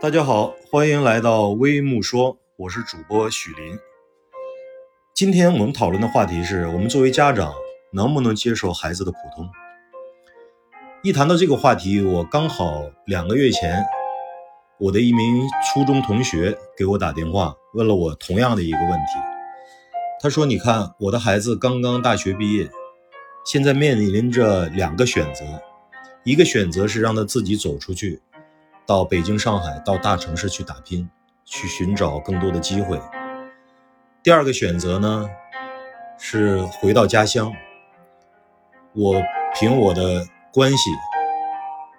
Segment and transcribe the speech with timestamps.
[0.00, 3.76] 大家好，欢迎来到微木说，我是主播许林。
[5.12, 7.52] 今天我们讨论的话题是我们作为家长
[7.92, 9.50] 能不能接受孩子的普通。
[11.02, 13.84] 一谈到这个话题，我刚好两个月前，
[14.78, 19.18] 我的一名初中同学给我打电话，问了我同样的一个问题。
[20.22, 22.70] 他说：“你看，我的孩子刚刚大学毕业，
[23.44, 25.44] 现在面临着两个选择，
[26.22, 28.22] 一个选择是让他自己走出去。”
[28.88, 31.06] 到北京、上海，到大城市去打拼，
[31.44, 32.98] 去寻找更多的机会。
[34.22, 35.28] 第二个选择呢，
[36.18, 37.52] 是回到家乡。
[38.94, 39.22] 我
[39.54, 40.90] 凭我的关系，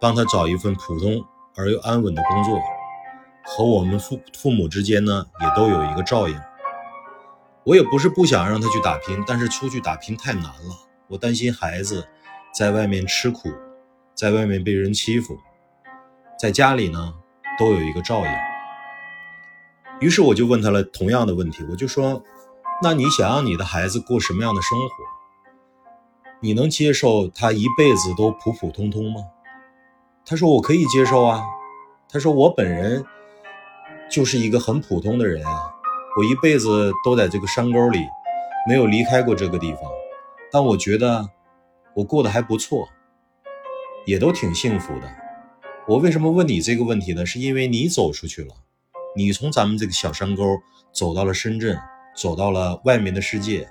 [0.00, 1.22] 帮他找一份普通
[1.54, 2.58] 而又安稳的工作，
[3.44, 6.40] 和我们父父母之间呢，也都有一个照应。
[7.64, 12.08] 我也不是不想让他去打拼，但是出去打拼太难了，我担心孩子
[12.54, 13.50] 在外面吃苦，
[14.14, 15.36] 在外面被人欺负。
[16.40, 17.12] 在家里呢，
[17.58, 18.32] 都有一个照应。
[20.00, 22.24] 于是我就问他了同样的问题，我就说
[22.82, 24.86] ：“那你想让你的孩子过什么样的生活？
[26.40, 29.20] 你能接受他一辈子都普普通通吗？”
[30.24, 31.42] 他说：“我可以接受啊。”
[32.08, 33.04] 他说：“我本人
[34.10, 35.74] 就是一个很普通的人啊，
[36.16, 37.98] 我一辈子都在这个山沟里，
[38.66, 39.82] 没有离开过这个地方，
[40.50, 41.28] 但我觉得
[41.92, 42.88] 我过得还不错，
[44.06, 45.16] 也都挺幸福的。”
[45.90, 47.26] 我为什么问你这个问题呢？
[47.26, 48.54] 是因为你走出去了，
[49.16, 50.44] 你从咱们这个小山沟
[50.92, 51.76] 走到了深圳，
[52.14, 53.68] 走到了外面的世界，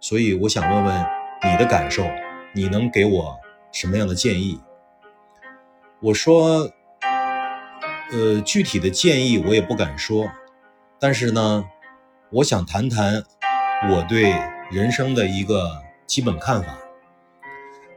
[0.00, 1.06] 所以我想问问
[1.44, 2.02] 你的感受，
[2.54, 3.36] 你能给我
[3.72, 4.58] 什么样的建议？
[6.00, 6.70] 我说，
[8.10, 10.30] 呃，具体的建议我也不敢说，
[10.98, 11.66] 但是呢，
[12.30, 13.22] 我想谈谈
[13.90, 14.34] 我对
[14.70, 15.70] 人生的一个
[16.06, 16.78] 基本看法。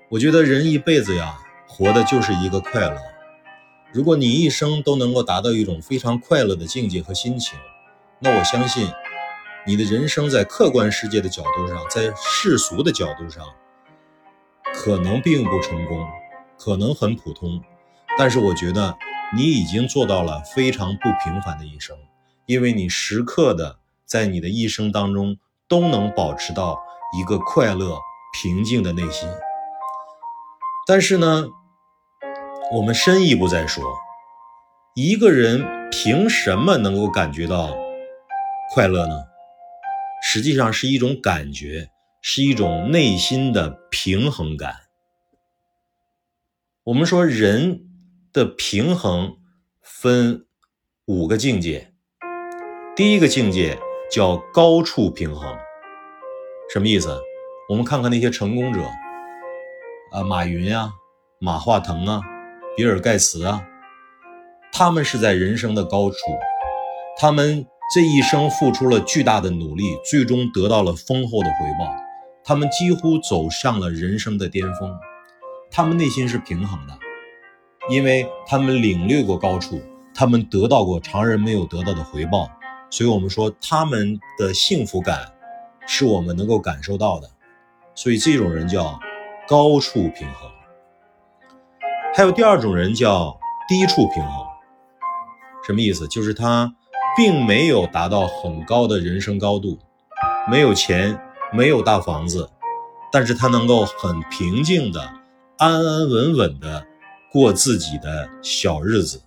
[0.09, 3.12] 我觉得人一辈子呀，活的就是一个快乐。
[3.93, 7.59] 如果你一生都能够达到一种非常快乐的境界和心情，
[8.17, 8.87] 那我相信
[9.67, 13.45] 你的人生在客观世界的角度上，在世俗的角度上，
[14.73, 16.07] 可能并不成功，
[16.57, 17.61] 可能很普通，
[18.17, 18.97] 但是我觉得
[19.31, 21.95] 你已经做到了非常不平凡的一生，
[22.47, 23.77] 因为你时刻的
[24.07, 25.37] 在你的一生当中
[25.67, 26.79] 都能保持到
[27.15, 27.99] 一个快乐
[28.41, 29.29] 平静的内心。
[30.87, 31.45] 但是呢？
[32.73, 33.83] 我们深一步再说，
[34.95, 37.77] 一个人凭什么能够感觉到
[38.73, 39.25] 快乐呢？
[40.23, 44.73] 实际上是一种感觉，是一种内心的平衡感。
[46.85, 47.85] 我们说人
[48.33, 49.37] 的平衡
[49.83, 50.47] 分
[51.05, 51.93] 五个境界，
[52.95, 53.77] 第一个境界
[54.11, 55.55] 叫高处平衡，
[56.73, 57.21] 什么意思？
[57.69, 58.81] 我们看看那些成功者，
[60.11, 60.91] 啊，马云啊，
[61.37, 62.19] 马化腾啊。
[62.75, 63.63] 比尔盖茨啊，
[64.71, 66.17] 他们是在人生的高处，
[67.19, 67.63] 他们
[67.93, 71.95] 这一生付出了巨大的努力，最终得到了丰厚的回报。
[72.43, 74.91] 他们几乎走上了人生的巅峰，
[75.69, 76.97] 他们内心是平衡的，
[77.91, 79.79] 因为他们领略过高处，
[80.15, 82.49] 他们得到过常人没有得到的回报，
[82.89, 85.31] 所以我们说他们的幸福感
[85.85, 87.29] 是我们能够感受到的。
[87.93, 88.99] 所以这种人叫
[89.47, 90.49] 高处平衡。
[92.15, 93.35] 还有第二种人叫
[93.67, 94.45] 低处平衡，
[95.65, 96.07] 什么意思？
[96.07, 96.71] 就是他
[97.17, 99.79] 并没有达到很高的人生高度，
[100.47, 101.19] 没有钱，
[101.51, 102.47] 没有大房子，
[103.11, 105.01] 但是他能够很平静的、
[105.57, 106.85] 安安稳稳的
[107.31, 109.23] 过自己的小日子。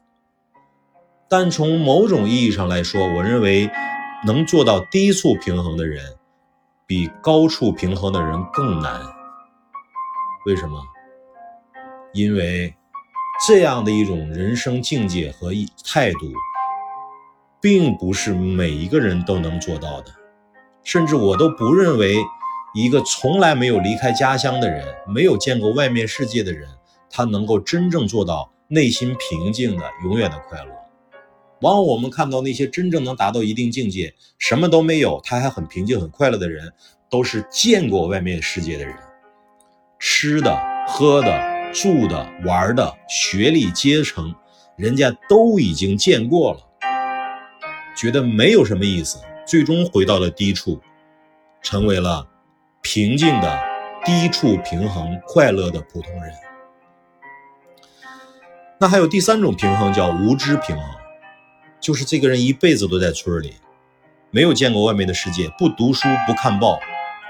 [1.28, 3.68] 但从某种意义上来说，我认为
[4.24, 6.14] 能做到低处平衡的人，
[6.86, 9.00] 比高处平衡的人更难。
[10.46, 10.80] 为什么？
[12.16, 12.74] 因为
[13.46, 15.50] 这样的一种人生境界和
[15.84, 16.32] 态度，
[17.60, 20.10] 并不是每一个人都能做到的，
[20.82, 22.16] 甚至我都不认为
[22.74, 26.66] 一个从来没有离开家乡的人，没有见过外面世界的人，
[27.10, 30.70] 他能够真正做到内心平静的永远的快乐。
[31.60, 36.72] 往往我们看到那些真正能达到一定境界，什么都没有，他还很平静很快乐的人，
[37.10, 38.96] 都是见过外面世界的人，
[39.98, 40.58] 吃的
[40.88, 41.55] 喝的。
[41.76, 44.34] 住的、玩的、学历、阶层，
[44.76, 46.60] 人家都已经见过了，
[47.94, 50.80] 觉得没有什么意思，最终回到了低处，
[51.60, 52.26] 成为了
[52.80, 53.60] 平静的
[54.06, 56.32] 低处平衡、快乐的普通人。
[58.80, 60.84] 那还有第三种平衡，叫无知平衡，
[61.78, 63.54] 就是这个人一辈子都在村里，
[64.30, 66.80] 没有见过外面的世界，不读书、不看报、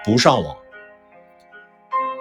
[0.05, 0.57] 不上网。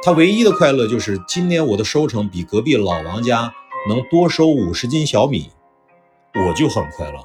[0.06, 3.52] 他唯一的快乐就是今年我的收成比隔壁老王家
[3.90, 5.50] 能多收五十斤小米，
[6.36, 7.18] 我就很快乐。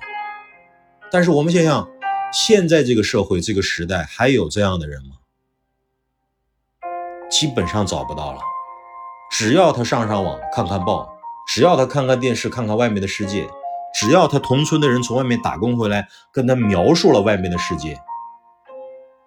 [1.13, 1.87] 但是我们想想，
[2.33, 5.17] 现在这个社会、这个时代，还有这样的人吗？
[7.31, 8.41] 基本上找不到了。
[9.31, 11.07] 只要他上上网、看看报，
[11.49, 13.47] 只要他看看电视、看看外面的世界，
[13.93, 18.01] 只要他同村的人从外面打工回来，跟他描述了外面的世界，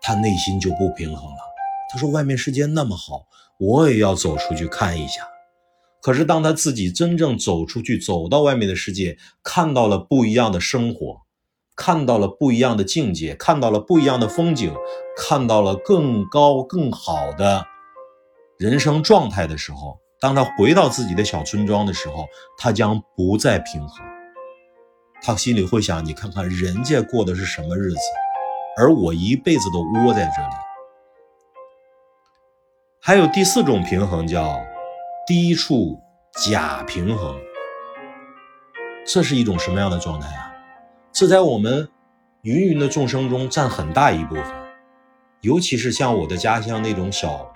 [0.02, 1.54] 他内心就不平衡了。
[1.92, 3.28] 他说：“外面世界那么好，
[3.64, 5.22] 我也要走出去看一下。”
[6.04, 11.22] 可是当他自己真正走出去，走到外面的世界，看到了不一样的生活，
[11.78, 14.76] 看到了不一样的境界，看到了不一样的风景，
[15.16, 17.66] 看到了更高更好的。
[18.60, 22.28] 人生状态的时候，当他回到自己的小村庄的时候，
[22.58, 24.06] 他将不再平衡。
[25.22, 27.98] 他心里会想：你看看人家过的是什么日子，
[28.78, 30.73] 而我一辈子都窝在这里。
[33.06, 34.58] 还有第四种平衡叫
[35.28, 36.02] 低处
[36.46, 37.36] 假平衡，
[39.06, 40.54] 这是一种什么样的状态啊？
[41.12, 41.90] 这在我们
[42.44, 44.46] 芸芸的众生中占很大一部分，
[45.42, 47.52] 尤其是像我的家乡那种小。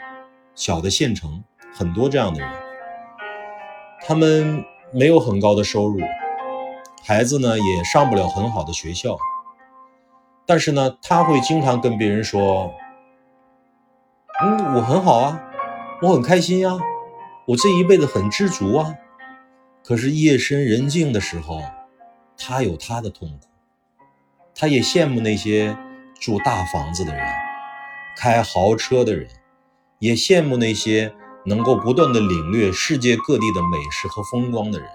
[0.54, 1.42] 小的县城
[1.74, 2.50] 很多这样的人，
[4.06, 5.98] 他们没有很高的收入，
[7.06, 9.18] 孩子呢也上不了很好的学校，
[10.46, 12.74] 但是呢他会经常跟别人说
[14.40, 15.42] ：“嗯，我很好啊，
[16.02, 16.78] 我很开心呀，
[17.48, 18.94] 我这一辈子很知足啊。”
[19.84, 21.62] 可是夜深人静的时候，
[22.38, 23.48] 他有他的痛苦，
[24.54, 25.76] 他也羡慕那些
[26.20, 27.26] 住大房子的人，
[28.16, 29.28] 开豪车的人。
[30.00, 31.12] 也羡慕那些
[31.44, 34.88] 能够不断的领略世界各地的美食和风光的人。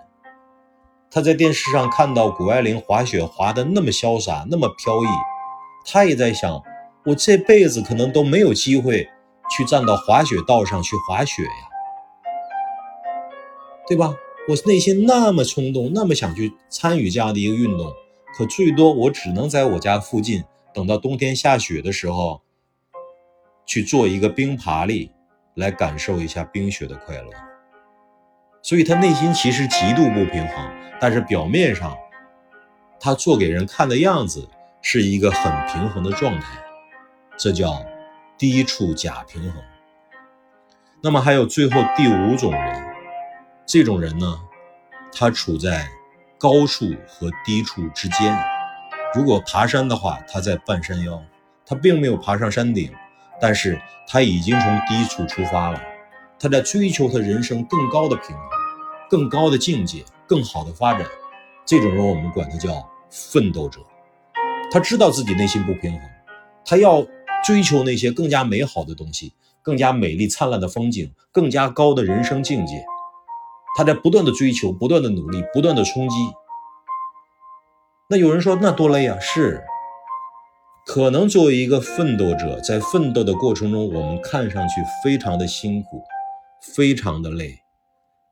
[1.10, 5.06] 他在电视上看到谷爱凌滑雪滑得那么潇洒，那么飘逸，
[5.84, 6.62] 他也在想：
[7.04, 9.10] 我这辈子可能都没有机会
[9.56, 11.50] 去站到滑雪道上去滑雪呀，
[13.86, 14.14] 对吧？
[14.48, 17.92] 我内心那么冲动，那么想去参与这样的一个运动，
[18.36, 20.42] 可最多我只能在我家附近，
[20.74, 22.40] 等到冬天下雪的时候。
[23.64, 25.08] 去做一个冰爬犁，
[25.54, 27.30] 来感受一下冰雪的快乐。
[28.60, 30.70] 所以他内心其实极度不平衡，
[31.00, 31.96] 但是表面上
[32.98, 34.48] 他做给人看的样子
[34.82, 36.58] 是一个很平衡的状态，
[37.38, 37.82] 这叫
[38.42, 39.62] 低处假平衡。
[41.00, 42.84] 那么还有最后第五种人，
[43.64, 44.40] 这种人呢，
[45.12, 45.88] 他处在
[46.38, 48.36] 高处和低处之间。
[49.14, 51.22] 如果爬山的话，他在半山腰，
[51.64, 52.92] 他并没有爬上山顶。
[53.40, 55.80] 但是他已经从低处出发了，
[56.36, 58.48] 他在追求他人生更高的平衡、
[59.08, 61.06] 更高的境界、更好的发展。
[61.64, 63.78] 这种人我们管他叫奋斗者。
[64.72, 66.10] 他知道自己内心不平衡，
[66.64, 67.06] 他要
[67.44, 72.84] 追求那些更加美好的东西、更加美丽灿烂的风景、更加高的人生境界。
[73.76, 76.16] 他在不断的追求、不断的努力、不断的冲击。
[78.10, 79.62] 那有人说那多累啊，是。
[80.84, 86.02] 可能作为一个奋斗者，在奋斗的过程中，我们看上去非常的辛苦，
[86.74, 87.60] 非常的累，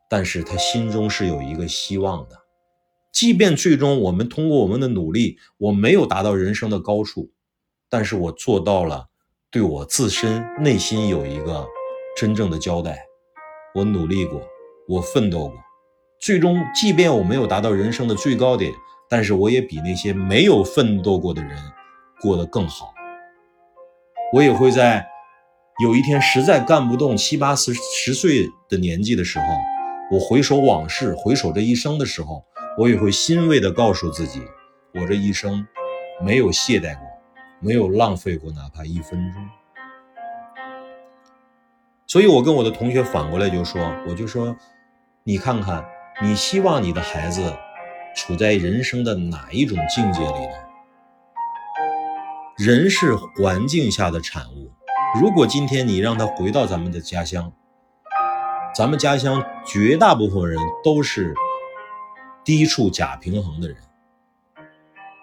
[0.08, 2.36] 但是他心中是有一个希望的。
[3.12, 7.30] 即便最终我们通过我们的努力，我没有达到人生的高处，
[7.90, 9.08] 但是我做到了
[9.50, 11.66] 对我自身内心有一个
[12.16, 13.04] 真正的交代。
[13.74, 14.40] 我努力过，
[14.88, 15.54] 我奋斗过，
[16.20, 18.72] 最终即便我没有达到人生的最高点，
[19.08, 21.56] 但是我也比那些没有奋斗过的人。
[22.20, 22.92] 过得更好，
[24.34, 25.06] 我也会在
[25.82, 29.46] 有一天实在干不动七八十十岁的年纪的时候，
[30.12, 32.44] 我回首往事，回首这一生的时候，
[32.76, 34.42] 我也会欣慰地告诉自己，
[34.92, 35.66] 我这一生
[36.22, 37.06] 没有懈怠过，
[37.60, 39.48] 没有浪费过哪怕一分钟。
[42.06, 44.56] 所以我跟我的同学反过来就说，我就说，
[45.22, 45.84] 你看看，
[46.20, 47.54] 你希望你的孩子
[48.16, 50.52] 处在人生的哪一种境界里呢？
[52.56, 54.72] 人是环境下的产物。
[55.20, 57.52] 如果今天你让他回到咱们的家乡，
[58.74, 61.34] 咱们家乡绝大部分人都是
[62.44, 63.76] 低处假平衡的人，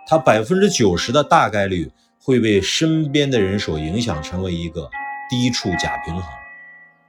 [0.08, 4.90] 他百分之九十的大概率会被身边的人所影响，成为一个
[5.30, 6.24] 低处假平衡，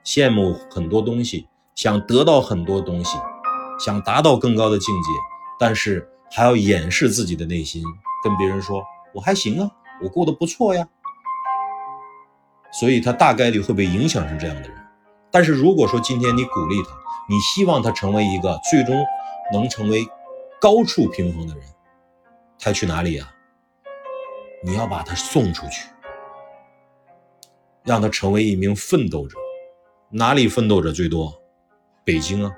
[0.05, 3.17] 羡慕很多东西，想得到很多东西，
[3.79, 5.09] 想达到更高的境界，
[5.59, 7.83] 但是还要掩饰自己的内心，
[8.23, 9.71] 跟别人说我还行啊。
[10.01, 10.87] 我过得不错呀，
[12.71, 14.71] 所以他大概率会被影响成这样的人。
[15.29, 16.89] 但是如果说今天你鼓励他，
[17.27, 19.05] 你希望他成为一个最终
[19.51, 20.07] 能成为
[20.61, 21.63] 高处平衡的人，
[22.57, 23.29] 他去哪里呀？
[24.61, 25.87] 你要把他送出去，
[27.83, 29.37] 让他成为一名奋斗者。
[30.09, 31.33] 哪里奋斗者最多？
[32.03, 32.51] 北京啊，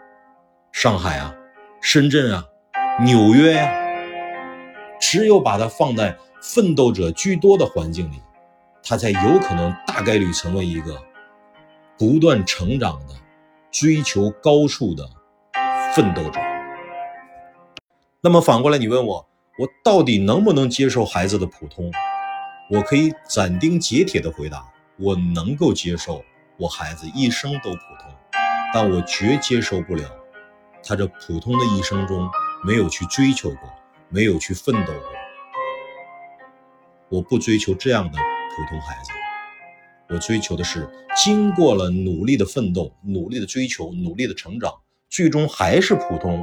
[0.71, 1.35] 上海啊，
[1.81, 2.43] 深圳啊，
[3.01, 3.71] 纽约呀，
[4.99, 8.21] 只有把他放在奋斗者居多的环境里，
[8.83, 10.99] 他才有可能大概率成为一个
[11.99, 13.13] 不断成长的、
[13.69, 15.07] 追求高处的
[15.93, 16.39] 奋斗者。
[18.21, 19.27] 那么反过来，你问我，
[19.59, 21.91] 我到底能不能接受孩子的普通？
[22.69, 24.65] 我可以斩钉截铁地回答：
[24.97, 26.23] 我能够接受
[26.57, 28.09] 我孩子一生都普通，
[28.73, 30.03] 但我绝接受不了
[30.83, 32.29] 他这普通的一生中
[32.63, 33.69] 没有去追求过，
[34.07, 35.03] 没有去奋斗过。
[37.09, 39.11] 我不追求这样的普通孩子，
[40.09, 44.73] 我追求的是经过了努力的奋斗、努力的追求、努力的成长，
[45.09, 46.41] 最终还是普通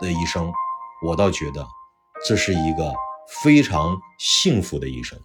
[0.00, 0.50] 的一生。
[1.02, 1.66] 我倒觉得
[2.24, 2.92] 这是一个
[3.42, 5.18] 非常幸福的一生。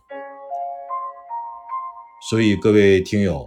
[2.30, 3.46] 所以，各位听友，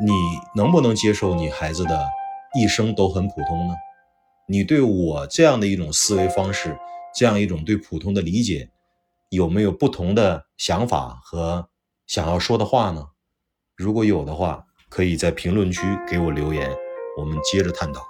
[0.00, 0.12] 你
[0.54, 2.06] 能不能接受你孩子的
[2.58, 3.74] 一生都很普通呢？
[4.48, 6.78] 你对我这样的一种思维方式，
[7.14, 8.70] 这样一种对普通的理解，
[9.30, 11.68] 有没有不同的想法和
[12.06, 13.08] 想要说的话呢？
[13.76, 16.70] 如果有的话，可以在评论区给我留言，
[17.18, 18.02] 我们接着探讨。